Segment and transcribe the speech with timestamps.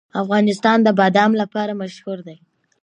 [0.21, 2.37] افغانستان د بادام لپاره مشهور دی.